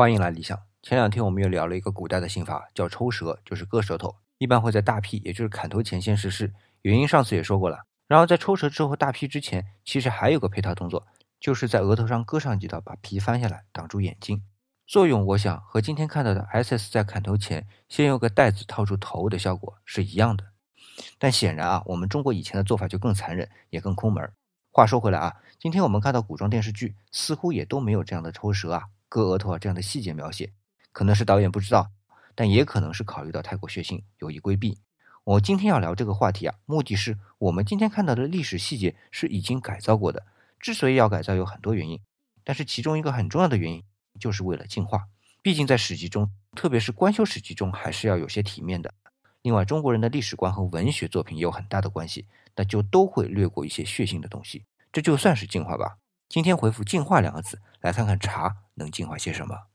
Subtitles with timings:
[0.00, 0.56] 欢迎来理想。
[0.80, 6.54] 前两天我们又聊了一个古代的刑法，叫抽舌，就是割舌头，一般会在大劈，也就是砍头前先实施。
[6.82, 7.84] 原因上次也说过了。
[8.06, 11.08] 然后在抽舌之后大劈之前，其实还有个配套动作，
[11.40, 14.44] 就是在额头上割上几刀，把皮翻下来挡住眼睛。
[14.86, 20.44] 作用我想和今天看到的 SS 在砍头前先用个袋子套住头的效果是一样的。
[21.18, 24.30] 但显然啊，我们中国以前的做法就更残忍，也更抠门。
[24.70, 30.52] 话说回来啊，今天我们看到古装电视剧似乎也都没有这样的抽舌啊、割额头啊这样的细节描写，
[30.92, 31.90] 可能是导演不知道，
[32.34, 34.78] 但也可能是考虑到太过血腥，有意规避。
[35.24, 40.26] 我今天要聊这个话题啊，目的是我们今天看到的历史细节是已经改造过的。
[40.58, 42.00] 之所以要改造，有很多原因，
[42.42, 43.84] 但是其中一个很重要的原因
[44.18, 45.06] 就是为了进化。
[45.42, 48.92] 毕竟在史籍中，特别是官修史籍中，还是要有些体面的。
[49.42, 54.64] 另外，中国人的历史观和文学作品也有很大的关系，那就都会略过一些血腥的东西。
[54.92, 55.98] 这就算是进化吧。
[56.28, 59.68] 今天回复“进化”两个字，来看看茶能进化些什么。